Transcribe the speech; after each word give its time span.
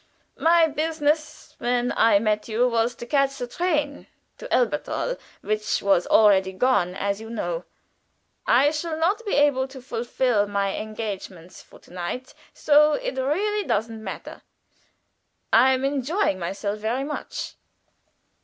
"My 0.39 0.65
business, 0.65 1.53
when 1.59 1.93
I 1.95 2.17
met 2.17 2.47
you, 2.47 2.67
was 2.67 2.95
to 2.95 3.05
catch 3.05 3.37
the 3.37 3.45
train 3.45 4.07
to 4.39 4.51
Elberthal, 4.51 5.17
which 5.41 5.83
was 5.83 6.07
already 6.07 6.53
gone, 6.53 6.95
as 6.95 7.21
you 7.21 7.29
know. 7.29 7.65
I 8.47 8.71
shall 8.71 8.97
not 8.97 9.23
be 9.27 9.35
able 9.35 9.67
to 9.67 9.79
fulfill 9.79 10.47
my 10.47 10.75
engagements 10.75 11.61
for 11.61 11.77
to 11.81 11.93
night, 11.93 12.33
so 12.51 12.93
it 12.93 13.15
really 13.19 13.63
does 13.63 13.89
not 13.89 13.99
matter. 13.99 14.41
I 15.53 15.73
am 15.73 15.85
enjoying 15.85 16.39
myself 16.39 16.79
very 16.79 17.03
much." 17.03 17.53